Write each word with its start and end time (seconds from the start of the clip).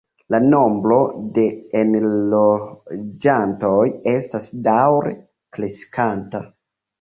La 0.33 0.37
nombro 0.43 0.95
de 1.35 1.43
enloĝantoj 1.81 3.75
estas 4.15 4.49
daŭre 4.71 5.13
kreskanta. 5.59 6.43